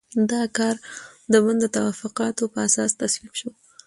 دا 0.31 0.41
کار 0.57 0.75
د 1.31 1.33
بن 1.43 1.55
د 1.61 1.65
توافقاتو 1.75 2.43
په 2.53 2.59
اساس 2.67 2.91
تصویب 3.01 3.33
شو. 3.39 3.49